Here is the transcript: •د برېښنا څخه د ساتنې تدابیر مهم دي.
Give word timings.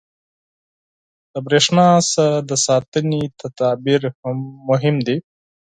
•د 1.31 1.33
برېښنا 1.45 1.87
څخه 2.11 2.25
د 2.49 2.51
ساتنې 2.65 3.21
تدابیر 3.39 4.01
مهم 4.69 4.95
دي. 5.07 5.17